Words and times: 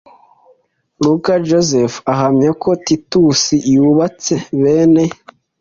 Luka 1.03 1.33
Josephe 1.47 1.99
ahamya 2.13 2.51
ko 2.61 2.69
Titus 2.85 3.41
yubatse 3.73 4.33
bene 4.61 5.03